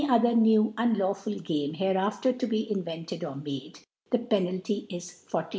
[0.09, 5.49] other new unUwful Game hereaf* tento be invented or^made: the Peoaliy is 40 i.